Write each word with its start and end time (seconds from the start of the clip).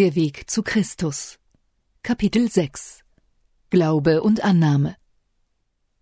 Der 0.00 0.14
Weg 0.14 0.48
zu 0.48 0.62
Christus. 0.62 1.38
Kapitel 2.02 2.50
6 2.50 3.00
Glaube 3.68 4.22
und 4.22 4.42
Annahme. 4.42 4.96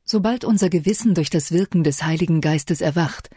Sobald 0.05 0.45
unser 0.45 0.71
Gewissen 0.71 1.15
durch 1.15 1.31
das 1.31 1.51
Wirken 1.51 1.83
des 1.83 2.05
Heiligen 2.05 2.41
Geistes 2.41 2.81
erwacht, 2.81 3.29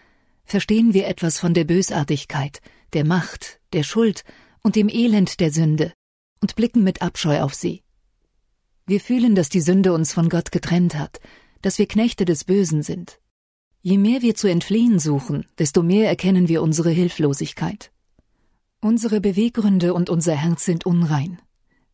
verstehen 0.44 0.94
wir 0.94 1.08
etwas 1.08 1.39
von 1.39 1.55
der 1.55 1.63
Bösartigkeit, 1.63 2.62
der 2.94 3.05
Macht, 3.05 3.60
der 3.74 3.82
Schuld 3.82 4.24
und 4.62 4.76
dem 4.76 4.88
Elend 4.88 5.39
der 5.39 5.52
Sünde 5.52 5.94
und 6.42 6.55
blicken 6.55 6.83
mit 6.83 7.01
Abscheu 7.01 7.41
auf 7.41 7.55
sie. 7.55 7.81
Wir 8.85 8.99
fühlen, 8.99 9.33
dass 9.33 9.49
die 9.49 9.62
Sünde 9.62 9.93
uns 9.93 10.13
von 10.13 10.29
Gott 10.29 10.51
getrennt 10.51 10.93
hat, 10.93 11.21
dass 11.63 11.79
wir 11.79 11.87
Knechte 11.87 12.23
des 12.23 12.43
Bösen 12.43 12.83
sind. 12.83 13.19
Je 13.81 13.97
mehr 13.97 14.21
wir 14.21 14.35
zu 14.35 14.47
entfliehen 14.47 14.99
suchen, 14.99 15.47
desto 15.57 15.81
mehr 15.81 16.07
erkennen 16.07 16.49
wir 16.49 16.62
unsere 16.62 16.91
Hilflosigkeit. 16.91 17.91
Unsere 18.84 19.22
Beweggründe 19.22 19.94
und 19.94 20.09
unser 20.09 20.36
Herz 20.36 20.66
sind 20.66 20.88
unrein. 20.88 21.40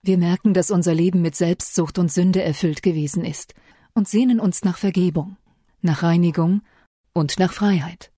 Wir 0.03 0.17
merken, 0.17 0.53
dass 0.53 0.71
unser 0.71 0.95
Leben 0.95 1.21
mit 1.21 1.35
Selbstsucht 1.35 1.99
und 1.99 2.09
Sünde 2.09 2.41
erfüllt 2.41 2.81
gewesen 2.81 3.25
ist 3.25 3.53
und 3.93 4.07
sehnen 4.07 4.39
uns 4.39 4.63
nach 4.63 4.77
Vergebung, 4.77 5.35
nach 5.81 6.01
Reinigung 6.01 6.61
und 7.11 7.39
nach 7.39 7.51
Freiheit. 7.51 8.13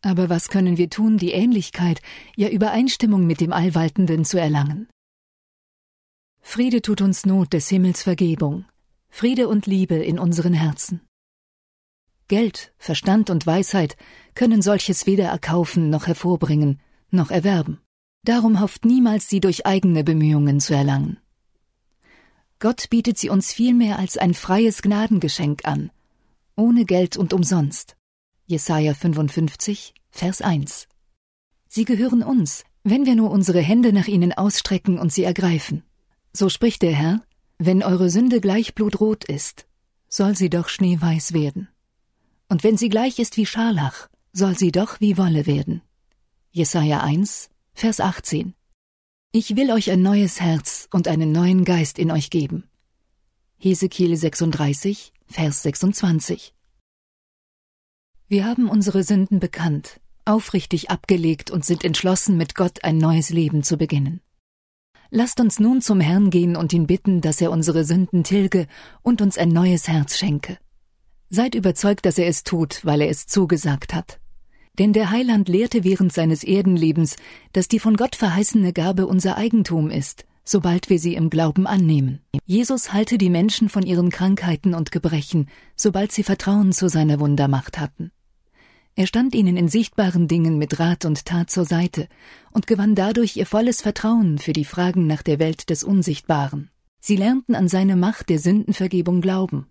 Aber 0.00 0.30
was 0.30 0.48
können 0.48 0.78
wir 0.78 0.88
tun, 0.88 1.18
die 1.18 1.32
Ähnlichkeit, 1.32 2.00
ja 2.36 2.48
Übereinstimmung 2.48 3.26
mit 3.26 3.42
dem 3.42 3.52
Allwaltenden 3.52 4.24
zu 4.24 4.40
erlangen? 4.40 4.88
Friede 6.40 6.80
tut 6.80 7.02
uns 7.02 7.26
Not 7.26 7.52
des 7.52 7.68
Himmels 7.68 8.02
Vergebung, 8.02 8.64
Friede 9.10 9.46
und 9.46 9.66
Liebe 9.66 9.96
in 9.96 10.18
unseren 10.18 10.54
Herzen. 10.54 11.02
Geld, 12.28 12.72
Verstand 12.78 13.28
und 13.28 13.46
Weisheit 13.46 13.98
können 14.34 14.62
solches 14.62 15.06
weder 15.06 15.26
erkaufen 15.26 15.90
noch 15.90 16.06
hervorbringen, 16.06 16.80
noch 17.10 17.30
erwerben. 17.30 17.80
Darum 18.24 18.60
hofft 18.60 18.84
niemals, 18.84 19.28
sie 19.28 19.40
durch 19.40 19.66
eigene 19.66 20.04
Bemühungen 20.04 20.60
zu 20.60 20.74
erlangen. 20.74 21.18
Gott 22.58 22.90
bietet 22.90 23.18
sie 23.18 23.30
uns 23.30 23.52
vielmehr 23.52 23.98
als 23.98 24.18
ein 24.18 24.34
freies 24.34 24.82
Gnadengeschenk 24.82 25.64
an, 25.64 25.90
ohne 26.56 26.84
Geld 26.84 27.16
und 27.16 27.32
umsonst. 27.32 27.96
Jesaja 28.46 28.94
55, 28.94 29.94
Vers 30.10 30.42
1. 30.42 30.88
Sie 31.68 31.84
gehören 31.84 32.22
uns, 32.22 32.64
wenn 32.82 33.06
wir 33.06 33.14
nur 33.14 33.30
unsere 33.30 33.60
Hände 33.60 33.92
nach 33.92 34.08
ihnen 34.08 34.32
ausstrecken 34.32 34.98
und 34.98 35.12
sie 35.12 35.22
ergreifen. 35.22 35.84
So 36.32 36.48
spricht 36.48 36.82
der 36.82 36.94
Herr, 36.94 37.22
wenn 37.58 37.82
eure 37.82 38.10
Sünde 38.10 38.40
gleich 38.40 38.74
blutrot 38.74 39.24
ist, 39.24 39.66
soll 40.08 40.36
sie 40.36 40.50
doch 40.50 40.68
schneeweiß 40.68 41.32
werden. 41.32 41.68
Und 42.48 42.64
wenn 42.64 42.76
sie 42.76 42.88
gleich 42.88 43.18
ist 43.18 43.36
wie 43.36 43.46
Scharlach, 43.46 44.08
soll 44.32 44.56
sie 44.56 44.72
doch 44.72 45.00
wie 45.00 45.18
Wolle 45.18 45.46
werden. 45.46 45.82
Jesaja 46.50 47.02
1, 47.02 47.50
Vers 47.74 48.00
18. 48.00 48.54
Ich 49.32 49.54
will 49.54 49.70
euch 49.70 49.90
ein 49.90 50.00
neues 50.00 50.40
Herz 50.40 50.88
und 50.90 51.06
einen 51.06 51.30
neuen 51.30 51.66
Geist 51.66 51.98
in 51.98 52.10
euch 52.10 52.30
geben. 52.30 52.64
Hesekiel 53.58 54.16
36, 54.16 55.12
Vers 55.26 55.62
26. 55.62 56.54
Wir 58.28 58.46
haben 58.46 58.70
unsere 58.70 59.02
Sünden 59.02 59.40
bekannt, 59.40 60.00
aufrichtig 60.24 60.90
abgelegt 60.90 61.50
und 61.50 61.66
sind 61.66 61.84
entschlossen, 61.84 62.38
mit 62.38 62.54
Gott 62.54 62.82
ein 62.82 62.96
neues 62.96 63.28
Leben 63.28 63.62
zu 63.62 63.76
beginnen. 63.76 64.22
Lasst 65.10 65.40
uns 65.40 65.60
nun 65.60 65.82
zum 65.82 66.00
Herrn 66.00 66.30
gehen 66.30 66.56
und 66.56 66.72
ihn 66.72 66.86
bitten, 66.86 67.20
dass 67.20 67.42
er 67.42 67.50
unsere 67.50 67.84
Sünden 67.84 68.24
tilge 68.24 68.66
und 69.02 69.20
uns 69.20 69.36
ein 69.36 69.50
neues 69.50 69.86
Herz 69.86 70.16
schenke. 70.16 70.58
Seid 71.28 71.54
überzeugt, 71.54 72.06
dass 72.06 72.16
er 72.16 72.26
es 72.26 72.42
tut, 72.42 72.86
weil 72.86 73.02
er 73.02 73.10
es 73.10 73.26
zugesagt 73.26 73.92
hat. 73.92 74.18
Denn 74.78 74.92
der 74.92 75.10
Heiland 75.10 75.48
lehrte 75.48 75.82
während 75.82 76.12
seines 76.12 76.44
Erdenlebens, 76.44 77.16
dass 77.52 77.66
die 77.66 77.80
von 77.80 77.96
Gott 77.96 78.14
verheißene 78.14 78.72
Gabe 78.72 79.06
unser 79.06 79.36
Eigentum 79.36 79.90
ist, 79.90 80.24
sobald 80.44 80.88
wir 80.88 81.00
sie 81.00 81.14
im 81.14 81.30
Glauben 81.30 81.66
annehmen. 81.66 82.20
Jesus 82.46 82.92
halte 82.92 83.18
die 83.18 83.28
Menschen 83.28 83.68
von 83.68 83.84
ihren 83.84 84.10
Krankheiten 84.10 84.74
und 84.74 84.92
Gebrechen, 84.92 85.48
sobald 85.74 86.12
sie 86.12 86.22
Vertrauen 86.22 86.72
zu 86.72 86.88
seiner 86.88 87.18
Wundermacht 87.18 87.78
hatten. 87.78 88.12
Er 88.94 89.06
stand 89.06 89.34
ihnen 89.34 89.56
in 89.56 89.68
sichtbaren 89.68 90.26
Dingen 90.26 90.58
mit 90.58 90.80
Rat 90.80 91.04
und 91.04 91.24
Tat 91.24 91.50
zur 91.50 91.64
Seite 91.64 92.08
und 92.50 92.66
gewann 92.66 92.94
dadurch 92.94 93.36
ihr 93.36 93.46
volles 93.46 93.82
Vertrauen 93.82 94.38
für 94.38 94.52
die 94.52 94.64
Fragen 94.64 95.06
nach 95.06 95.22
der 95.22 95.38
Welt 95.38 95.70
des 95.70 95.84
Unsichtbaren. 95.84 96.70
Sie 97.00 97.16
lernten 97.16 97.54
an 97.54 97.68
seine 97.68 97.94
Macht 97.94 98.28
der 98.28 98.38
Sündenvergebung 98.38 99.20
glauben. 99.20 99.66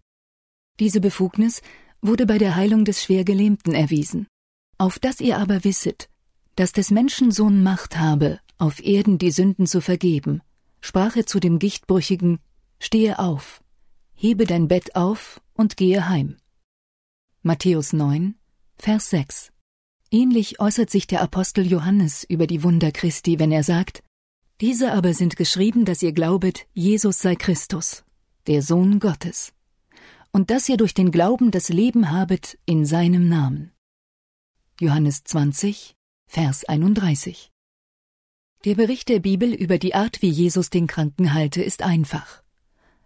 Diese 0.79 1.01
Befugnis 1.01 1.61
wurde 2.01 2.25
bei 2.25 2.37
der 2.37 2.55
Heilung 2.55 2.85
des 2.85 3.03
Schwergelähmten 3.03 3.73
erwiesen. 3.73 4.27
Auf 4.77 4.99
dass 4.99 5.19
ihr 5.19 5.37
aber 5.39 5.63
wisset, 5.63 6.09
dass 6.55 6.71
des 6.71 6.91
Menschen 6.91 7.31
Sohn 7.31 7.63
Macht 7.63 7.97
habe, 7.97 8.39
auf 8.57 8.83
Erden 8.83 9.17
die 9.17 9.31
Sünden 9.31 9.65
zu 9.65 9.81
vergeben, 9.81 10.41
sprach 10.81 11.15
er 11.15 11.25
zu 11.25 11.39
dem 11.39 11.59
Gichtbrüchigen, 11.59 12.39
Stehe 12.79 13.17
auf, 13.17 13.63
hebe 14.13 14.45
dein 14.45 14.67
Bett 14.67 14.95
auf 14.95 15.41
und 15.53 15.77
gehe 15.77 16.07
heim. 16.07 16.37
Matthäus 17.41 17.93
9, 17.93 18.35
Vers 18.77 19.09
6. 19.09 19.51
Ähnlich 20.11 20.59
äußert 20.59 20.89
sich 20.89 21.07
der 21.07 21.21
Apostel 21.21 21.65
Johannes 21.65 22.23
über 22.23 22.45
die 22.45 22.63
Wunder 22.63 22.91
Christi, 22.91 23.39
wenn 23.39 23.51
er 23.51 23.63
sagt, 23.63 24.03
diese 24.61 24.91
aber 24.93 25.13
sind 25.13 25.37
geschrieben, 25.37 25.85
dass 25.85 26.01
ihr 26.01 26.13
glaubet, 26.13 26.67
Jesus 26.73 27.19
sei 27.19 27.35
Christus, 27.35 28.03
der 28.47 28.61
Sohn 28.61 28.99
Gottes, 28.99 29.53
und 30.31 30.49
dass 30.49 30.69
ihr 30.69 30.77
durch 30.77 30.93
den 30.93 31.11
Glauben 31.11 31.51
das 31.51 31.69
Leben 31.69 32.11
habet 32.11 32.57
in 32.65 32.85
seinem 32.85 33.27
Namen. 33.27 33.71
Johannes 34.79 35.23
20, 35.23 35.95
Vers 36.27 36.63
31. 36.65 37.51
Der 38.63 38.75
Bericht 38.75 39.09
der 39.09 39.17
Bibel 39.17 39.51
über 39.51 39.79
die 39.79 39.95
Art, 39.95 40.21
wie 40.21 40.29
Jesus 40.29 40.69
den 40.69 40.85
Kranken 40.85 41.33
heilte, 41.33 41.63
ist 41.63 41.81
einfach. 41.81 42.43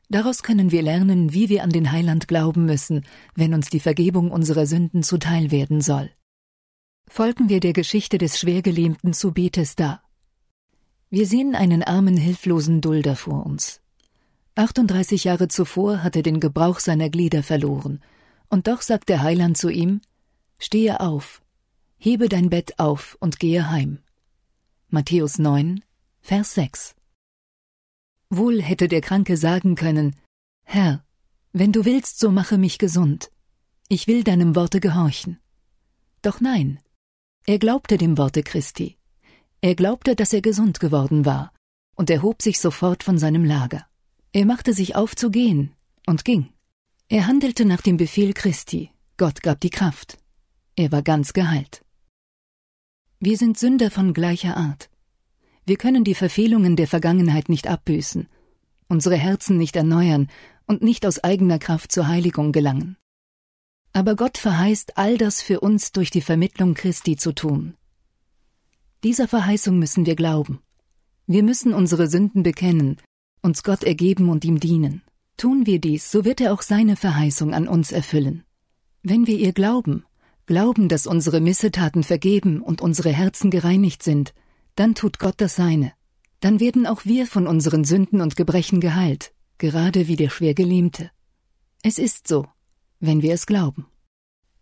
Daraus 0.10 0.44
können 0.44 0.72
wir 0.72 0.82
lernen, 0.82 1.32
wie 1.32 1.48
wir 1.48 1.64
an 1.64 1.70
den 1.70 1.94
Heiland 1.94 2.28
glauben 2.28 2.66
müssen, 2.66 3.06
wenn 3.36 3.54
uns 3.54 3.70
die 3.70 3.80
Vergebung 3.80 4.32
unserer 4.32 4.66
Sünden 4.66 5.02
zuteil 5.02 5.50
werden 5.50 5.80
soll. 5.80 6.12
Folgen 7.08 7.48
wir 7.48 7.62
der 7.62 7.72
Geschichte 7.72 8.18
des 8.18 8.38
Schwergelähmten 8.38 9.14
zu 9.14 9.32
Bethesda. 9.32 10.04
Wir 11.10 11.26
sehen 11.26 11.56
einen 11.56 11.84
armen, 11.84 12.18
hilflosen 12.18 12.82
Dulder 12.82 13.16
vor 13.16 13.46
uns. 13.46 13.80
38 14.56 15.24
Jahre 15.24 15.48
zuvor 15.48 16.04
hat 16.04 16.18
er 16.18 16.24
den 16.24 16.42
Gebrauch 16.42 16.80
seiner 16.80 17.10
Glieder 17.10 17.44
verloren, 17.44 18.04
und 18.50 18.68
doch 18.68 18.82
sagt 18.82 19.08
der 19.08 19.22
Heiland 19.22 19.56
zu 19.56 19.70
ihm, 19.70 20.02
Stehe 20.58 21.00
auf, 21.00 21.42
Hebe 22.04 22.30
dein 22.30 22.50
Bett 22.50 22.80
auf 22.80 23.16
und 23.20 23.38
gehe 23.38 23.70
heim. 23.70 24.00
Matthäus 24.90 25.38
9, 25.38 25.84
Vers 26.22 26.56
6. 26.56 26.96
Wohl 28.32 28.60
hätte 28.60 28.88
der 28.88 29.02
Kranke 29.02 29.38
sagen 29.38 29.76
können, 29.76 30.16
Herr, 30.64 31.06
wenn 31.54 31.72
du 31.72 31.86
willst, 31.86 32.18
so 32.18 32.32
mache 32.32 32.58
mich 32.58 32.80
gesund. 32.80 33.30
Ich 33.88 34.08
will 34.08 34.24
deinem 34.24 34.56
Worte 34.56 34.80
gehorchen. 34.80 35.38
Doch 36.24 36.42
nein, 36.42 36.80
er 37.46 37.60
glaubte 37.60 38.00
dem 38.00 38.18
Worte 38.18 38.42
Christi. 38.42 38.98
Er 39.62 39.76
glaubte, 39.76 40.16
dass 40.16 40.34
er 40.34 40.42
gesund 40.42 40.80
geworden 40.80 41.24
war, 41.24 41.54
und 41.96 42.10
erhob 42.10 42.42
sich 42.42 42.60
sofort 42.60 43.04
von 43.04 43.20
seinem 43.20 43.46
Lager. 43.46 43.86
Er 44.34 44.48
machte 44.48 44.74
sich 44.74 44.96
auf 44.96 45.16
zu 45.16 45.30
gehen 45.30 45.76
und 46.08 46.26
ging. 46.26 46.52
Er 47.10 47.28
handelte 47.28 47.64
nach 47.64 47.82
dem 47.82 47.98
Befehl 47.98 48.34
Christi. 48.34 48.90
Gott 49.18 49.44
gab 49.44 49.60
die 49.60 49.70
Kraft. 49.70 50.18
Er 50.76 50.92
war 50.92 51.04
ganz 51.04 51.34
geheilt. 51.34 51.86
Wir 53.24 53.38
sind 53.38 53.60
Sünder 53.60 53.92
von 53.92 54.16
gleicher 54.16 54.58
Art. 54.58 54.90
Wir 55.64 55.78
können 55.78 56.04
die 56.04 56.16
Verfehlungen 56.16 56.76
der 56.76 56.88
Vergangenheit 56.88 57.50
nicht 57.50 57.68
abbüßen, 57.68 58.28
unsere 58.88 59.16
Herzen 59.16 59.60
nicht 59.60 59.76
erneuern 59.76 60.28
und 60.66 60.82
nicht 60.82 61.06
aus 61.06 61.24
eigener 61.24 61.60
Kraft 61.60 61.92
zur 61.92 62.08
Heiligung 62.08 62.52
gelangen. 62.52 62.98
Aber 63.94 64.16
Gott 64.16 64.40
verheißt, 64.40 64.98
all 64.98 65.20
das 65.20 65.44
für 65.44 65.60
uns 65.60 65.92
durch 65.92 66.10
die 66.10 66.22
Vermittlung 66.22 66.74
Christi 66.74 67.16
zu 67.16 67.32
tun. 67.32 67.76
Dieser 69.04 69.28
Verheißung 69.28 69.78
müssen 69.78 70.08
wir 70.08 70.16
glauben. 70.16 70.60
Wir 71.28 71.44
müssen 71.44 71.76
unsere 71.76 72.08
Sünden 72.08 72.42
bekennen, 72.42 72.98
uns 73.44 73.62
Gott 73.62 73.84
ergeben 73.84 74.30
und 74.30 74.46
ihm 74.46 74.60
dienen. 74.60 75.04
Tun 75.38 75.68
wir 75.68 75.80
dies, 75.80 76.10
so 76.10 76.26
wird 76.26 76.42
er 76.42 76.54
auch 76.54 76.64
seine 76.64 76.96
Verheißung 76.96 77.54
an 77.54 77.68
uns 77.68 77.92
erfüllen. 77.92 78.46
Wenn 79.04 79.28
wir 79.28 79.38
ihr 79.38 79.54
glauben, 79.54 80.06
glauben, 80.46 80.90
dass 80.90 81.08
unsere 81.08 81.42
Missetaten 81.42 82.04
vergeben 82.04 82.62
und 82.62 82.82
unsere 82.82 83.12
Herzen 83.12 83.52
gereinigt 83.52 84.04
sind, 84.04 84.34
dann 84.76 84.96
tut 84.96 85.20
Gott 85.20 85.36
das 85.38 85.56
Seine. 85.56 85.94
Dann 86.40 86.60
werden 86.60 86.88
auch 86.88 87.06
wir 87.06 87.28
von 87.28 87.48
unseren 87.48 87.84
Sünden 87.84 88.22
und 88.22 88.36
Gebrechen 88.36 88.82
geheilt, 88.82 89.34
gerade 89.58 90.08
wie 90.08 90.16
der 90.16 90.30
Schwergelähmte. 90.30 91.12
Es 91.84 91.98
ist 91.98 92.28
so, 92.28 92.48
wenn 93.00 93.22
wir 93.22 93.34
es 93.34 93.46
glauben. 93.46 93.88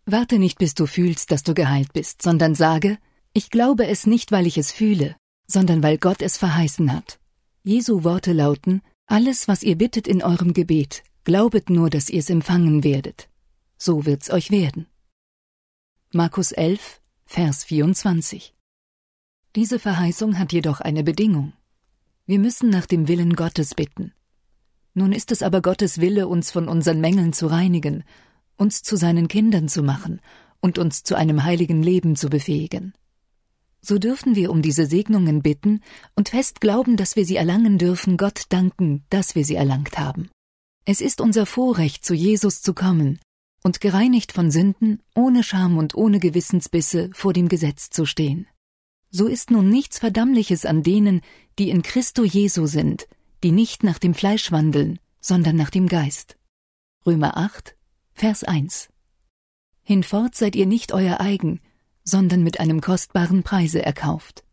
Warte 0.06 0.38
nicht, 0.38 0.58
bis 0.58 0.74
du 0.74 0.86
fühlst, 0.86 1.30
dass 1.30 1.42
du 1.42 1.54
geheilt 1.54 1.92
bist, 1.92 2.22
sondern 2.22 2.54
sage, 2.54 2.98
ich 3.32 3.50
glaube 3.50 3.86
es 3.86 4.06
nicht, 4.06 4.32
weil 4.32 4.46
ich 4.46 4.58
es 4.58 4.72
fühle, 4.72 5.16
sondern 5.46 5.82
weil 5.82 5.98
Gott 5.98 6.22
es 6.22 6.36
verheißen 6.36 6.92
hat. 6.92 7.20
Jesu 7.62 8.04
Worte 8.04 8.32
lauten, 8.32 8.82
alles, 9.06 9.48
was 9.48 9.62
ihr 9.62 9.76
bittet 9.76 10.06
in 10.08 10.22
eurem 10.22 10.52
Gebet, 10.52 11.02
glaubet 11.24 11.70
nur, 11.70 11.90
dass 11.90 12.10
ihr 12.10 12.20
es 12.20 12.30
empfangen 12.30 12.84
werdet. 12.84 13.28
So 13.76 14.06
wird's 14.06 14.30
euch 14.30 14.50
werden. 14.50 14.86
Markus 16.12 16.50
11, 16.50 17.00
Vers 17.24 17.62
24. 17.62 18.52
Diese 19.54 19.78
Verheißung 19.78 20.40
hat 20.40 20.52
jedoch 20.52 20.80
eine 20.80 21.04
Bedingung. 21.04 21.52
Wir 22.26 22.40
müssen 22.40 22.68
nach 22.68 22.86
dem 22.86 23.06
Willen 23.06 23.34
Gottes 23.34 23.76
bitten. 23.76 24.12
Nun 24.92 25.12
ist 25.12 25.30
es 25.30 25.40
aber 25.40 25.62
Gottes 25.62 26.00
Wille, 26.00 26.26
uns 26.26 26.50
von 26.50 26.66
unseren 26.66 27.00
Mängeln 27.00 27.32
zu 27.32 27.46
reinigen, 27.46 28.02
uns 28.56 28.82
zu 28.82 28.96
seinen 28.96 29.28
Kindern 29.28 29.68
zu 29.68 29.84
machen 29.84 30.20
und 30.58 30.78
uns 30.78 31.04
zu 31.04 31.14
einem 31.14 31.44
heiligen 31.44 31.80
Leben 31.80 32.16
zu 32.16 32.28
befähigen. 32.28 32.92
So 33.80 33.98
dürfen 33.98 34.34
wir 34.34 34.50
um 34.50 34.62
diese 34.62 34.86
Segnungen 34.86 35.42
bitten 35.42 35.80
und 36.16 36.30
fest 36.30 36.60
glauben, 36.60 36.96
dass 36.96 37.14
wir 37.14 37.24
sie 37.24 37.36
erlangen 37.36 37.78
dürfen, 37.78 38.16
Gott 38.16 38.46
danken, 38.48 39.04
dass 39.10 39.36
wir 39.36 39.44
sie 39.44 39.54
erlangt 39.54 39.96
haben. 39.96 40.28
Es 40.84 41.00
ist 41.00 41.20
unser 41.20 41.46
Vorrecht, 41.46 42.04
zu 42.04 42.14
Jesus 42.14 42.62
zu 42.62 42.74
kommen 42.74 43.20
und 43.62 43.80
gereinigt 43.80 44.32
von 44.32 44.50
Sünden, 44.50 45.02
ohne 45.14 45.42
Scham 45.42 45.78
und 45.78 45.94
ohne 45.94 46.20
Gewissensbisse 46.20 47.10
vor 47.12 47.32
dem 47.32 47.48
Gesetz 47.48 47.90
zu 47.90 48.06
stehen. 48.06 48.46
So 49.10 49.26
ist 49.26 49.50
nun 49.50 49.68
nichts 49.68 49.98
Verdammliches 49.98 50.64
an 50.64 50.82
denen, 50.82 51.20
die 51.58 51.70
in 51.70 51.82
Christo 51.82 52.24
Jesu 52.24 52.66
sind, 52.66 53.08
die 53.42 53.52
nicht 53.52 53.82
nach 53.82 53.98
dem 53.98 54.14
Fleisch 54.14 54.52
wandeln, 54.52 54.98
sondern 55.20 55.56
nach 55.56 55.70
dem 55.70 55.88
Geist. 55.88 56.36
Römer 57.04 57.36
8, 57.36 57.76
Vers 58.12 58.44
1. 58.44 58.88
Hinfort 59.82 60.34
seid 60.34 60.54
ihr 60.54 60.66
nicht 60.66 60.92
euer 60.92 61.20
eigen, 61.20 61.60
sondern 62.04 62.42
mit 62.42 62.60
einem 62.60 62.80
kostbaren 62.80 63.42
Preise 63.42 63.82
erkauft. 63.82 64.44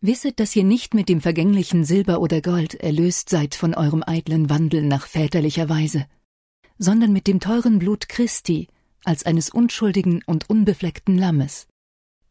Wisset, 0.00 0.40
dass 0.40 0.54
ihr 0.56 0.64
nicht 0.64 0.94
mit 0.94 1.08
dem 1.08 1.20
vergänglichen 1.20 1.84
Silber 1.84 2.20
oder 2.20 2.40
Gold 2.40 2.74
erlöst 2.74 3.28
seid 3.28 3.54
von 3.54 3.74
eurem 3.74 4.02
eitlen 4.06 4.50
Wandel 4.50 4.82
nach 4.82 5.06
väterlicher 5.06 5.68
Weise, 5.68 6.06
sondern 6.78 7.12
mit 7.12 7.26
dem 7.26 7.40
teuren 7.40 7.78
Blut 7.78 8.08
Christi 8.08 8.68
als 9.04 9.24
eines 9.24 9.50
unschuldigen 9.50 10.22
und 10.26 10.50
unbefleckten 10.50 11.16
Lammes. 11.16 11.66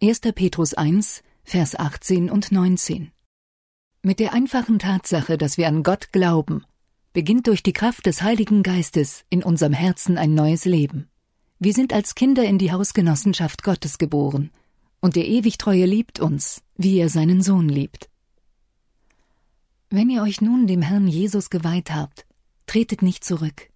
1. 0.03 0.19
Petrus 0.36 0.74
1, 0.74 1.24
Vers 1.44 1.75
18 1.75 2.30
und 2.30 2.51
19. 2.51 3.12
Mit 4.01 4.19
der 4.19 4.33
einfachen 4.33 4.77
Tatsache, 4.77 5.38
dass 5.38 5.57
wir 5.57 5.68
an 5.68 5.83
Gott 5.83 6.12
glauben, 6.12 6.65
beginnt 7.13 7.47
durch 7.47 7.63
die 7.63 7.74
Kraft 7.74 8.06
des 8.06 8.21
Heiligen 8.21 8.62
Geistes 8.62 9.24
in 9.30 9.42
unserem 9.42 9.74
Herzen 9.74 10.18
ein 10.18 10.33
neues 10.33 10.65
Leben. 10.65 11.07
Wir 11.59 11.74
sind 11.74 11.94
als 11.94 12.13
Kinder 12.13 12.44
in 12.44 12.57
die 12.57 12.74
Hausgenossenschaft 12.74 13.63
Gottes 13.63 13.98
geboren, 13.98 14.51
und 15.00 15.15
der 15.15 15.27
Ewigtreue 15.27 15.86
liebt 15.86 16.19
uns, 16.19 16.62
wie 16.75 16.98
er 16.98 17.09
seinen 17.09 17.41
Sohn 17.41 17.69
liebt. 17.69 18.09
Wenn 19.89 20.09
ihr 20.09 20.24
euch 20.24 20.41
nun 20.41 20.68
dem 20.68 20.81
Herrn 20.81 21.07
Jesus 21.07 21.50
geweiht 21.50 21.91
habt, 21.91 22.25
tretet 22.65 23.01
nicht 23.01 23.24
zurück. 23.24 23.69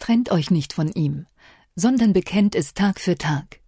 Trennt 0.00 0.32
euch 0.32 0.50
nicht 0.50 0.72
von 0.72 0.90
ihm, 0.90 1.26
sondern 1.76 2.12
bekennt 2.12 2.56
es 2.56 2.74
Tag 2.74 2.98
für 2.98 3.16
Tag. 3.16 3.60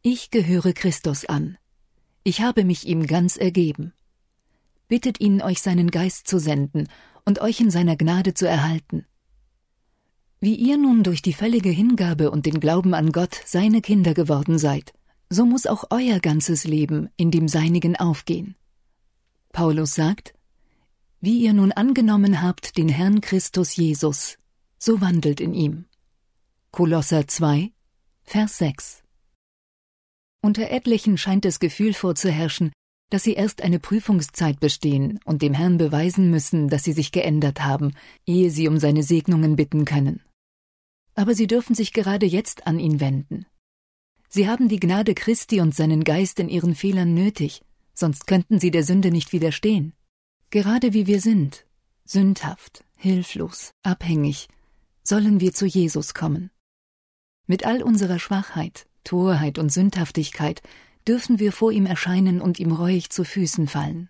Ich 0.00 0.30
gehöre 0.30 0.72
Christus 0.72 1.26
an. 1.26 1.58
Ich 2.24 2.40
habe 2.40 2.64
mich 2.64 2.86
ihm 2.86 3.06
ganz 3.06 3.36
ergeben 3.36 3.92
bittet 4.90 5.20
ihn, 5.20 5.40
euch 5.40 5.62
seinen 5.62 5.90
Geist 5.90 6.26
zu 6.26 6.38
senden 6.38 6.88
und 7.24 7.40
euch 7.40 7.60
in 7.60 7.70
seiner 7.70 7.96
Gnade 7.96 8.34
zu 8.34 8.46
erhalten. 8.46 9.06
Wie 10.40 10.56
ihr 10.56 10.76
nun 10.76 11.04
durch 11.04 11.22
die 11.22 11.32
völlige 11.32 11.70
Hingabe 11.70 12.30
und 12.30 12.44
den 12.44 12.60
Glauben 12.60 12.92
an 12.92 13.12
Gott 13.12 13.40
seine 13.46 13.80
Kinder 13.80 14.14
geworden 14.14 14.58
seid, 14.58 14.92
so 15.30 15.46
muss 15.46 15.66
auch 15.66 15.84
euer 15.90 16.18
ganzes 16.18 16.64
Leben 16.64 17.08
in 17.16 17.30
dem 17.30 17.46
Seinigen 17.46 17.96
aufgehen. 17.96 18.56
Paulus 19.52 19.94
sagt, 19.94 20.34
wie 21.20 21.38
ihr 21.38 21.52
nun 21.52 21.70
angenommen 21.70 22.42
habt 22.42 22.76
den 22.76 22.88
Herrn 22.88 23.20
Christus 23.20 23.76
Jesus, 23.76 24.38
so 24.82 25.02
wandelt 25.02 25.40
in 25.40 25.52
ihm. 25.52 25.84
Kolosser 26.70 27.28
2, 27.28 27.70
Vers 28.22 28.58
6. 28.58 29.02
Unter 30.40 30.70
etlichen 30.70 31.18
scheint 31.18 31.44
das 31.44 31.60
Gefühl 31.60 31.92
vorzuherrschen, 31.92 32.72
dass 33.10 33.22
sie 33.22 33.34
erst 33.34 33.60
eine 33.60 33.78
Prüfungszeit 33.78 34.58
bestehen 34.58 35.20
und 35.26 35.42
dem 35.42 35.52
Herrn 35.52 35.76
beweisen 35.76 36.30
müssen, 36.30 36.68
dass 36.68 36.84
sie 36.84 36.92
sich 36.92 37.12
geändert 37.12 37.62
haben, 37.62 37.92
ehe 38.24 38.50
sie 38.50 38.68
um 38.68 38.78
seine 38.78 39.02
Segnungen 39.02 39.54
bitten 39.54 39.84
können. 39.84 40.22
Aber 41.14 41.34
sie 41.34 41.46
dürfen 41.46 41.74
sich 41.74 41.92
gerade 41.92 42.24
jetzt 42.24 42.66
an 42.66 42.78
ihn 42.78 43.00
wenden. 43.00 43.44
Sie 44.30 44.48
haben 44.48 44.68
die 44.68 44.80
Gnade 44.80 45.14
Christi 45.14 45.60
und 45.60 45.74
seinen 45.74 46.04
Geist 46.04 46.40
in 46.40 46.48
ihren 46.48 46.74
Fehlern 46.74 47.12
nötig, 47.12 47.60
sonst 47.92 48.26
könnten 48.26 48.58
sie 48.58 48.70
der 48.70 48.84
Sünde 48.84 49.10
nicht 49.10 49.32
widerstehen. 49.32 49.92
Gerade 50.48 50.94
wie 50.94 51.06
wir 51.06 51.20
sind, 51.20 51.66
sündhaft, 52.06 52.82
hilflos, 52.96 53.72
abhängig, 53.82 54.48
sollen 55.10 55.40
wir 55.40 55.52
zu 55.52 55.66
Jesus 55.66 56.14
kommen. 56.14 56.50
Mit 57.48 57.66
all 57.66 57.82
unserer 57.82 58.20
Schwachheit, 58.20 58.86
Torheit 59.02 59.58
und 59.58 59.70
Sündhaftigkeit 59.70 60.62
dürfen 61.06 61.40
wir 61.40 61.50
vor 61.50 61.72
ihm 61.72 61.84
erscheinen 61.84 62.40
und 62.40 62.60
ihm 62.60 62.70
reuig 62.70 63.10
zu 63.10 63.24
Füßen 63.24 63.66
fallen. 63.66 64.08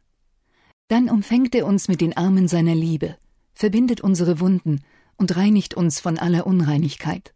Dann 0.88 1.08
umfängt 1.08 1.54
er 1.54 1.64
uns 1.66 1.88
mit 1.88 2.02
den 2.02 2.14
Armen 2.18 2.48
seiner 2.48 2.74
Liebe, 2.74 3.16
verbindet 3.54 4.02
unsere 4.02 4.40
Wunden 4.40 4.84
und 5.16 5.36
reinigt 5.36 5.72
uns 5.72 6.00
von 6.00 6.18
aller 6.18 6.46
Unreinigkeit. 6.46 7.34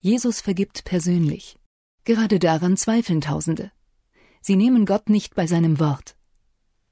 Jesus 0.00 0.40
vergibt 0.40 0.84
persönlich. 0.84 1.58
Gerade 2.04 2.38
daran 2.38 2.76
zweifeln 2.76 3.20
Tausende. 3.20 3.72
Sie 4.40 4.54
nehmen 4.54 4.86
Gott 4.86 5.08
nicht 5.08 5.34
bei 5.34 5.48
seinem 5.48 5.80
Wort. 5.80 6.15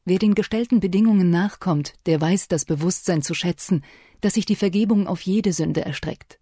Wer 0.07 0.19
den 0.19 0.35
gestellten 0.35 0.81
Bedingungen 0.81 1.31
nachkommt, 1.31 1.95
der 2.05 2.21
weiß 2.21 2.49
das 2.49 2.67
Bewusstsein 2.67 3.23
zu 3.23 3.33
schätzen, 3.33 3.83
dass 4.21 4.35
sich 4.35 4.45
die 4.45 4.57
Vergebung 4.57 5.07
auf 5.07 5.23
jede 5.23 5.53
Sünde 5.53 5.85
erstreckt. 5.85 6.39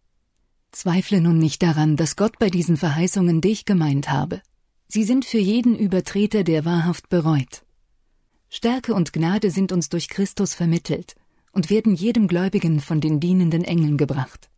Zweifle 0.72 1.20
nun 1.20 1.38
nicht 1.38 1.62
daran, 1.62 1.96
dass 1.96 2.16
Gott 2.16 2.38
bei 2.38 2.50
diesen 2.50 2.76
Verheißungen 2.76 3.40
dich 3.40 3.64
gemeint 3.64 4.10
habe. 4.10 4.42
Sie 4.88 5.04
sind 5.04 5.24
für 5.24 5.38
jeden 5.38 5.76
Übertreter, 5.76 6.42
der 6.44 6.64
wahrhaft 6.64 7.08
bereut. 7.08 7.64
Stärke 8.48 8.94
und 8.94 9.12
Gnade 9.12 9.50
sind 9.50 9.70
uns 9.70 9.88
durch 9.88 10.08
Christus 10.08 10.54
vermittelt 10.54 11.14
und 11.52 11.70
werden 11.70 11.94
jedem 11.94 12.26
Gläubigen 12.26 12.80
von 12.80 13.00
den 13.00 13.20
dienenden 13.20 13.64
Engeln 13.64 13.96
gebracht. 13.96 14.50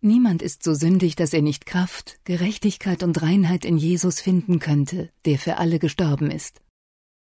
Niemand 0.00 0.42
ist 0.42 0.62
so 0.62 0.74
sündig, 0.74 1.14
dass 1.16 1.32
er 1.32 1.42
nicht 1.42 1.66
Kraft, 1.66 2.20
Gerechtigkeit 2.24 3.02
und 3.02 3.20
Reinheit 3.20 3.64
in 3.64 3.76
Jesus 3.76 4.20
finden 4.20 4.60
könnte, 4.60 5.10
der 5.24 5.38
für 5.38 5.58
alle 5.58 5.78
gestorben 5.78 6.30
ist. 6.30 6.60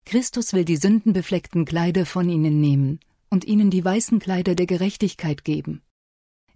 Christus 0.05 0.53
will 0.53 0.65
die 0.65 0.77
sündenbefleckten 0.77 1.65
Kleider 1.65 2.07
von 2.07 2.29
ihnen 2.29 2.61
nehmen 2.61 3.01
und 3.31 3.45
ihnen 3.45 3.71
die 3.71 3.85
weißen 3.85 4.19
Kleider 4.19 4.55
der 4.55 4.67
Gerechtigkeit 4.67 5.45
geben. 5.45 5.83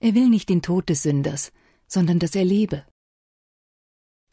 Er 0.01 0.15
will 0.15 0.29
nicht 0.29 0.49
den 0.49 0.63
Tod 0.63 0.89
des 0.89 1.03
Sünders, 1.03 1.53
sondern 1.87 2.19
dass 2.19 2.35
er 2.35 2.45
lebe. 2.45 2.85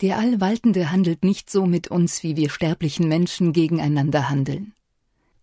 Der 0.02 0.18
Allwaltende 0.18 0.92
handelt 0.92 1.24
nicht 1.24 1.50
so 1.50 1.66
mit 1.66 1.88
uns, 1.88 2.24
wie 2.24 2.36
wir 2.36 2.50
sterblichen 2.50 3.08
Menschen 3.08 3.54
gegeneinander 3.54 4.30
handeln. 4.30 4.74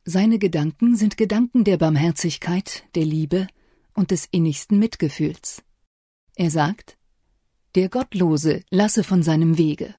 Seine 0.05 0.39
Gedanken 0.39 0.97
sind 0.97 1.17
Gedanken 1.17 1.65
der 1.65 1.79
Barmherzigkeit, 1.79 2.85
der 2.95 3.05
Liebe 3.05 3.47
und 3.95 4.11
des 4.11 4.27
innigsten 4.31 4.79
Mitgefühls. 4.79 5.63
Er 6.35 6.51
sagt, 6.51 6.99
der 7.75 7.89
Gottlose 7.89 8.63
lasse 8.71 9.05
von 9.05 9.23
seinem 9.23 9.57
Wege, 9.57 9.95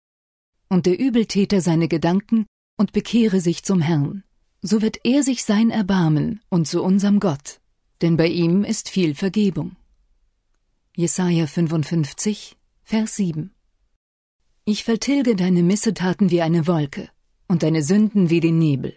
und 0.69 0.85
der 0.85 0.99
Übeltäter 0.99 1.61
seine 1.61 1.87
Gedanken 1.87 2.45
und 2.81 2.91
bekehre 2.91 3.39
sich 3.39 3.63
zum 3.63 3.79
Herrn. 3.79 4.23
So 4.61 4.81
wird 4.81 4.97
er 5.05 5.23
sich 5.23 5.45
sein 5.45 5.69
erbarmen 5.69 6.41
und 6.49 6.67
zu 6.67 6.83
unserem 6.83 7.21
Gott, 7.21 7.61
denn 8.01 8.17
bei 8.17 8.27
ihm 8.27 8.65
ist 8.65 8.89
viel 8.89 9.15
Vergebung. 9.15 9.77
Jesaja 10.95 11.47
55, 11.47 12.57
Vers 12.83 13.15
7 13.15 13.51
ich 14.63 14.83
vertilge 14.83 15.35
deine 15.35 15.63
Missetaten 15.63 16.29
wie 16.29 16.43
eine 16.43 16.67
Wolke 16.67 17.09
und 17.47 17.63
deine 17.63 17.81
Sünden 17.81 18.29
wie 18.29 18.39
den 18.39 18.59
Nebel. 18.59 18.95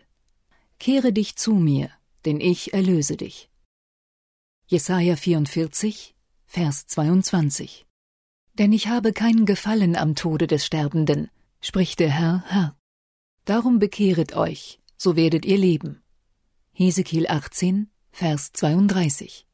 Kehre 0.78 1.12
dich 1.12 1.36
zu 1.36 1.54
mir, 1.54 1.90
denn 2.26 2.38
ich 2.38 2.74
erlöse 2.74 3.16
dich. 3.16 3.48
Jesaja 4.66 5.16
44, 5.16 6.14
Vers 6.46 6.86
22. 6.86 7.86
Denn 8.58 8.72
ich 8.72 8.88
habe 8.88 9.12
keinen 9.14 9.46
Gefallen 9.46 9.96
am 9.96 10.14
Tode 10.14 10.46
des 10.46 10.66
Sterbenden, 10.66 11.30
spricht 11.62 11.98
der 11.98 12.10
Herr, 12.10 12.44
Herr. 12.46 12.76
Darum 13.44 13.78
bekehret 13.78 14.34
euch, 14.34 14.80
so 14.96 15.16
werdet 15.16 15.44
ihr 15.44 15.58
leben. 15.58 16.02
Hesekiel 16.72 17.26
18, 17.28 17.90
Vers 18.10 18.52
32. 18.54 19.46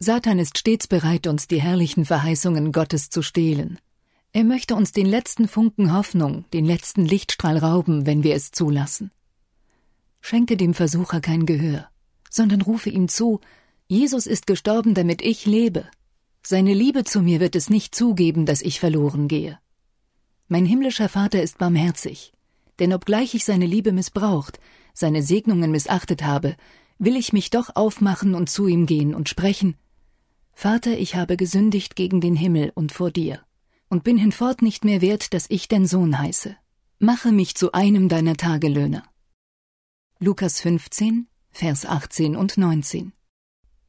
Satan 0.00 0.38
ist 0.38 0.58
stets 0.58 0.86
bereit, 0.86 1.26
uns 1.26 1.48
die 1.48 1.62
herrlichen 1.62 2.04
Verheißungen 2.04 2.72
Gottes 2.72 3.08
zu 3.08 3.22
stehlen. 3.22 3.78
Er 4.32 4.44
möchte 4.44 4.74
uns 4.74 4.92
den 4.92 5.06
letzten 5.06 5.48
Funken 5.48 5.94
Hoffnung, 5.94 6.44
den 6.52 6.66
letzten 6.66 7.06
Lichtstrahl 7.06 7.56
rauben, 7.56 8.04
wenn 8.04 8.22
wir 8.22 8.34
es 8.34 8.50
zulassen. 8.50 9.12
Schenke 10.20 10.58
dem 10.58 10.74
Versucher 10.74 11.22
kein 11.22 11.46
Gehör, 11.46 11.88
sondern 12.28 12.60
rufe 12.60 12.90
ihm 12.90 13.08
zu, 13.08 13.40
Jesus 13.88 14.26
ist 14.26 14.46
gestorben, 14.46 14.92
damit 14.92 15.22
ich 15.22 15.46
lebe. 15.46 15.88
Seine 16.42 16.74
Liebe 16.74 17.04
zu 17.04 17.22
mir 17.22 17.40
wird 17.40 17.56
es 17.56 17.70
nicht 17.70 17.94
zugeben, 17.94 18.44
dass 18.44 18.60
ich 18.60 18.78
verloren 18.78 19.26
gehe. 19.26 19.58
Mein 20.48 20.66
himmlischer 20.66 21.08
Vater 21.08 21.42
ist 21.42 21.56
barmherzig, 21.56 22.33
denn 22.78 22.92
obgleich 22.92 23.34
ich 23.34 23.44
seine 23.44 23.66
Liebe 23.66 23.92
missbraucht, 23.92 24.58
seine 24.92 25.22
Segnungen 25.22 25.70
missachtet 25.70 26.24
habe, 26.24 26.56
will 26.98 27.16
ich 27.16 27.32
mich 27.32 27.50
doch 27.50 27.74
aufmachen 27.74 28.34
und 28.34 28.48
zu 28.48 28.66
ihm 28.66 28.86
gehen 28.86 29.14
und 29.14 29.28
sprechen 29.28 29.76
Vater, 30.54 30.96
ich 30.96 31.16
habe 31.16 31.36
gesündigt 31.36 31.96
gegen 31.96 32.20
den 32.20 32.36
Himmel 32.36 32.72
und 32.74 32.92
vor 32.92 33.10
dir 33.10 33.40
und 33.88 34.04
bin 34.04 34.16
hinfort 34.16 34.62
nicht 34.62 34.84
mehr 34.84 35.00
wert, 35.00 35.34
dass 35.34 35.50
ich 35.50 35.68
dein 35.68 35.86
Sohn 35.86 36.18
heiße. 36.18 36.56
Mache 37.00 37.32
mich 37.32 37.54
zu 37.54 37.72
einem 37.72 38.08
deiner 38.08 38.36
Tagelöhner. 38.36 39.02
Lukas 40.20 40.60
15, 40.60 41.26
Vers 41.50 41.84
18 41.84 42.34
und 42.36 42.56
19. 42.56 43.12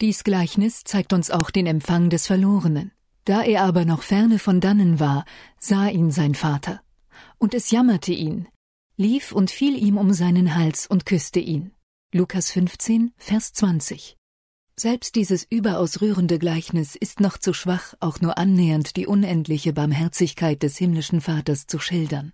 Dies 0.01 0.24
Gleichnis 0.24 0.84
zeigt 0.84 1.13
uns 1.13 1.32
auch 1.32 1.50
den 1.50 1.68
Empfang 1.68 2.10
des 2.10 2.27
Verlorenen. 2.27 2.92
Da 3.24 3.42
er 3.44 3.63
aber 3.63 3.86
noch 3.86 4.01
ferne 4.01 4.38
von 4.38 4.60
dannen 4.60 5.00
war, 5.00 5.24
sah 5.58 5.88
ihn 5.88 6.12
sein 6.12 6.36
Vater. 6.36 6.82
Und 7.38 7.54
es 7.54 7.72
jammerte 7.72 8.12
ihn, 8.12 8.48
lief 8.97 9.31
und 9.31 9.51
fiel 9.51 9.77
ihm 9.77 9.97
um 9.97 10.13
seinen 10.13 10.55
Hals 10.55 10.87
und 10.87 11.05
küsste 11.05 11.39
ihn. 11.39 11.71
Lukas 12.13 12.51
15, 12.51 13.11
Vers 13.17 13.53
20. 13.53 14.17
Selbst 14.77 15.15
dieses 15.15 15.45
überaus 15.49 16.01
rührende 16.01 16.39
Gleichnis 16.39 16.95
ist 16.95 17.19
noch 17.19 17.37
zu 17.37 17.53
schwach, 17.53 17.93
auch 17.99 18.21
nur 18.21 18.37
annähernd 18.37 18.95
die 18.95 19.07
unendliche 19.07 19.73
Barmherzigkeit 19.73 20.63
des 20.63 20.77
himmlischen 20.77 21.21
Vaters 21.21 21.67
zu 21.67 21.79
schildern. 21.79 22.33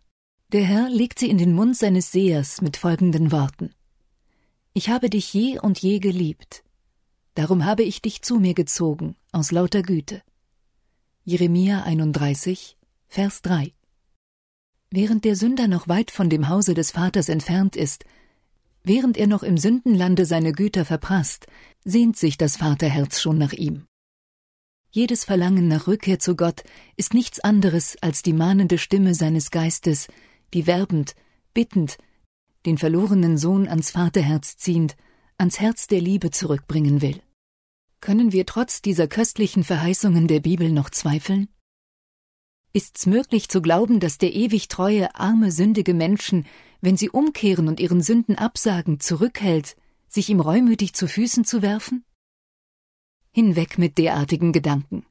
Der 0.52 0.64
Herr 0.64 0.90
legt 0.90 1.20
sie 1.20 1.30
in 1.30 1.38
den 1.38 1.54
Mund 1.54 1.78
seines 1.78 2.12
Sehers 2.12 2.62
mit 2.62 2.78
folgenden 2.78 3.32
Worten. 3.32 3.74
Ich 4.74 4.90
habe 4.90 5.10
dich 5.10 5.34
je 5.34 5.60
und 5.60 5.80
je 5.80 6.00
geliebt. 6.00 6.64
Darum 7.36 7.66
habe 7.66 7.84
ich 7.84 8.02
dich 8.02 8.22
zu 8.22 8.40
mir 8.40 8.54
gezogen, 8.54 9.16
aus 9.32 9.52
lauter 9.52 9.82
Güte. 9.82 10.22
Jeremia 11.24 11.84
31, 11.84 12.78
Vers 13.08 13.42
3. 13.44 13.74
Während 14.94 15.24
der 15.24 15.38
Sünder 15.38 15.70
noch 15.70 15.88
weit 15.88 16.12
von 16.12 16.30
dem 16.30 16.50
Hause 16.50 16.74
des 16.74 16.92
Vaters 16.92 17.30
entfernt 17.30 17.78
ist, 17.78 18.04
während 18.84 19.16
er 19.16 19.28
noch 19.28 19.42
im 19.42 19.58
Sündenlande 19.58 20.26
seine 20.26 20.52
Güter 20.52 20.84
verprasst, 20.84 21.48
sehnt 21.86 22.18
sich 22.18 22.38
das 22.38 22.58
Vaterherz 22.58 23.22
schon 23.22 23.38
nach 23.38 23.54
ihm. 23.54 23.86
Jedes 24.90 25.24
Verlangen 25.24 25.70
nach 25.70 25.88
Rückkehr 25.88 26.20
zu 26.20 26.36
Gott 26.36 26.64
ist 26.98 27.14
nichts 27.14 27.40
anderes 27.40 27.96
als 28.02 28.22
die 28.22 28.34
mahnende 28.34 28.78
Stimme 28.78 29.16
seines 29.16 29.50
Geistes, 29.50 30.10
die 30.54 30.68
werbend, 30.68 31.16
bittend, 31.54 31.98
den 32.66 32.78
verlorenen 32.78 33.38
Sohn 33.38 33.70
ans 33.70 33.92
Vaterherz 33.92 34.58
ziehend, 34.58 34.98
ans 35.38 35.62
Herz 35.62 35.88
der 35.88 36.02
Liebe 36.02 36.32
zurückbringen 36.32 37.02
will. 37.02 37.22
Können 38.02 38.34
wir 38.34 38.46
trotz 38.46 38.82
dieser 38.82 39.08
köstlichen 39.08 39.64
Verheißungen 39.64 40.28
der 40.28 40.42
Bibel 40.42 40.70
noch 40.70 40.90
zweifeln? 40.90 41.48
Ist's 42.74 43.06
möglich 43.06 43.50
zu 43.50 43.62
glauben, 43.62 44.00
dass 44.00 44.18
der 44.18 44.34
ewig 44.34 44.70
treue, 44.70 45.14
arme, 45.16 45.52
sündige 45.52 45.94
Menschen, 45.94 46.46
wenn 46.80 46.96
sie 46.96 47.10
umkehren 47.10 47.68
und 47.68 47.80
ihren 47.80 48.02
Sünden 48.02 48.38
absagen, 48.38 49.00
zurückhält, 49.00 49.76
sich 50.08 50.30
ihm 50.30 50.40
reumütig 50.40 50.94
zu 50.94 51.08
Füßen 51.08 51.44
zu 51.44 51.62
werfen? 51.62 52.06
Hinweg 53.32 53.78
mit 53.78 53.98
derartigen 53.98 54.52
Gedanken. 54.52 55.06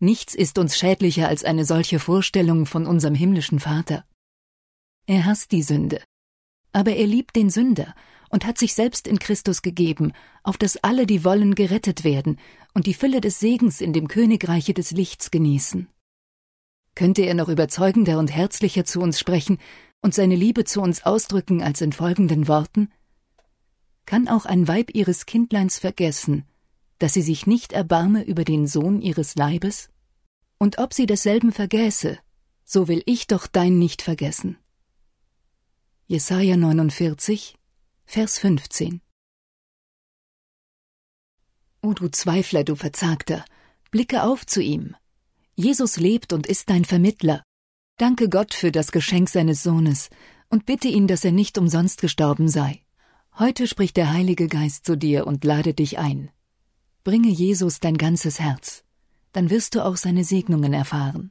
Nichts 0.00 0.34
ist 0.34 0.58
uns 0.58 0.76
schädlicher 0.76 1.28
als 1.28 1.44
eine 1.44 1.64
solche 1.64 1.98
Vorstellung 1.98 2.66
von 2.66 2.86
unserem 2.86 3.14
himmlischen 3.14 3.60
Vater. 3.60 4.04
Er 5.06 5.24
hasst 5.24 5.52
die 5.52 5.62
Sünde. 5.62 6.02
Aber 6.72 6.94
er 6.94 7.06
liebt 7.06 7.36
den 7.36 7.50
Sünder 7.50 7.94
und 8.30 8.44
hat 8.44 8.58
sich 8.58 8.74
selbst 8.74 9.06
in 9.06 9.20
Christus 9.20 9.62
gegeben, 9.62 10.12
auf 10.42 10.56
dass 10.58 10.76
alle, 10.78 11.06
die 11.06 11.24
wollen, 11.24 11.54
gerettet 11.54 12.02
werden 12.02 12.38
und 12.72 12.86
die 12.86 12.94
Fülle 12.94 13.20
des 13.20 13.38
Segens 13.38 13.80
in 13.80 13.92
dem 13.92 14.08
Königreiche 14.08 14.74
des 14.74 14.90
Lichts 14.90 15.30
genießen. 15.30 15.88
Könnte 16.94 17.22
er 17.22 17.34
noch 17.34 17.48
überzeugender 17.48 18.18
und 18.18 18.30
herzlicher 18.30 18.84
zu 18.84 19.00
uns 19.00 19.18
sprechen 19.18 19.58
und 20.00 20.14
seine 20.14 20.36
Liebe 20.36 20.64
zu 20.64 20.80
uns 20.80 21.04
ausdrücken 21.04 21.62
als 21.62 21.80
in 21.80 21.92
folgenden 21.92 22.46
Worten? 22.46 22.90
Kann 24.06 24.28
auch 24.28 24.44
ein 24.44 24.68
Weib 24.68 24.94
ihres 24.94 25.26
Kindleins 25.26 25.78
vergessen, 25.78 26.44
dass 26.98 27.14
sie 27.14 27.22
sich 27.22 27.46
nicht 27.46 27.72
erbarme 27.72 28.22
über 28.22 28.44
den 28.44 28.66
Sohn 28.66 29.00
ihres 29.00 29.34
Leibes? 29.34 29.88
Und 30.58 30.78
ob 30.78 30.94
sie 30.94 31.06
desselben 31.06 31.52
vergäße, 31.52 32.18
so 32.64 32.86
will 32.86 33.02
ich 33.06 33.26
doch 33.26 33.46
dein 33.46 33.78
nicht 33.78 34.02
vergessen. 34.02 34.56
Jesaja 36.06 36.56
49, 36.56 37.56
Vers 38.04 38.38
15. 38.38 39.00
O 41.82 41.92
du 41.92 42.08
Zweifler, 42.08 42.62
du 42.62 42.76
Verzagter, 42.76 43.44
blicke 43.90 44.22
auf 44.22 44.46
zu 44.46 44.62
ihm. 44.62 44.96
Jesus 45.56 45.98
lebt 45.98 46.32
und 46.32 46.46
ist 46.46 46.68
dein 46.68 46.84
Vermittler. 46.84 47.42
Danke 47.96 48.28
Gott 48.28 48.54
für 48.54 48.72
das 48.72 48.90
Geschenk 48.90 49.28
seines 49.28 49.62
Sohnes 49.62 50.10
und 50.48 50.66
bitte 50.66 50.88
ihn, 50.88 51.06
dass 51.06 51.24
er 51.24 51.32
nicht 51.32 51.58
umsonst 51.58 52.00
gestorben 52.00 52.48
sei. 52.48 52.80
Heute 53.38 53.66
spricht 53.68 53.96
der 53.96 54.12
Heilige 54.12 54.48
Geist 54.48 54.84
zu 54.84 54.96
dir 54.96 55.26
und 55.26 55.44
lade 55.44 55.74
dich 55.74 55.98
ein. 55.98 56.30
Bringe 57.04 57.28
Jesus 57.28 57.78
dein 57.78 57.96
ganzes 57.96 58.40
Herz, 58.40 58.82
dann 59.32 59.50
wirst 59.50 59.74
du 59.74 59.84
auch 59.84 59.96
seine 59.96 60.24
Segnungen 60.24 60.72
erfahren. 60.72 61.30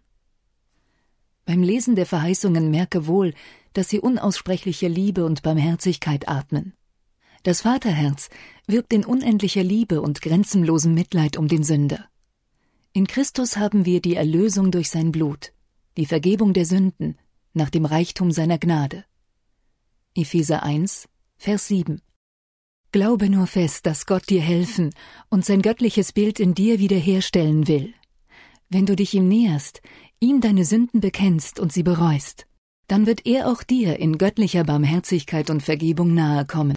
Beim 1.45 1.61
Lesen 1.61 1.95
der 1.95 2.05
Verheißungen 2.05 2.71
merke 2.71 3.07
wohl, 3.07 3.33
dass 3.73 3.89
sie 3.89 3.99
unaussprechliche 3.99 4.87
Liebe 4.87 5.25
und 5.25 5.41
Barmherzigkeit 5.41 6.29
atmen. 6.29 6.73
Das 7.43 7.61
Vaterherz 7.61 8.29
wirbt 8.67 8.93
in 8.93 9.03
unendlicher 9.03 9.63
Liebe 9.63 10.01
und 10.01 10.21
grenzenlosem 10.21 10.93
Mitleid 10.93 11.35
um 11.35 11.49
den 11.49 11.63
Sünder. 11.63 12.07
In 12.95 13.07
Christus 13.07 13.57
haben 13.57 13.87
wir 13.87 14.01
die 14.01 14.13
Erlösung 14.13 14.69
durch 14.69 14.91
sein 14.91 15.11
Blut, 15.11 15.51
die 15.97 16.05
Vergebung 16.05 16.53
der 16.53 16.65
Sünden, 16.65 17.17
nach 17.55 17.71
dem 17.71 17.85
Reichtum 17.85 18.29
seiner 18.29 18.59
Gnade. 18.59 19.03
Epheser 20.13 20.61
1, 20.61 21.09
Vers 21.35 21.67
7 21.69 22.03
Glaube 22.91 23.31
nur 23.31 23.47
fest, 23.47 23.87
dass 23.87 24.05
Gott 24.05 24.29
dir 24.29 24.41
helfen 24.41 24.91
und 25.29 25.43
sein 25.43 25.63
göttliches 25.63 26.11
Bild 26.11 26.39
in 26.39 26.53
dir 26.53 26.77
wiederherstellen 26.77 27.67
will. 27.67 27.95
Wenn 28.69 28.85
du 28.85 28.95
dich 28.95 29.15
ihm 29.15 29.27
näherst, 29.27 29.81
ihm 30.19 30.39
deine 30.39 30.63
Sünden 30.63 30.99
bekennst 30.99 31.59
und 31.59 31.73
sie 31.73 31.81
bereust, 31.81 32.45
dann 32.85 33.07
wird 33.07 33.25
er 33.25 33.47
auch 33.47 33.63
dir 33.63 33.97
in 33.97 34.19
göttlicher 34.19 34.65
Barmherzigkeit 34.65 35.49
und 35.49 35.63
Vergebung 35.63 36.13
nahe 36.13 36.45
kommen. 36.45 36.71